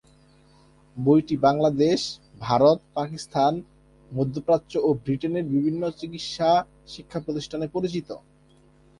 বইটি 0.97 1.35
বাংলাদেশ, 1.37 1.99
ভারত, 2.39 2.79
পাকিস্তান, 2.93 3.53
মধ্যপ্রাচ্য 4.11 4.73
ও 4.77 4.89
বৃটেনের 5.05 5.45
বিভিন্ন 5.45 5.81
চিকিৎসা 5.91 6.49
শিক্ষা-প্রতিষ্ঠানে 6.87 7.67
পরিচিত। 7.67 8.09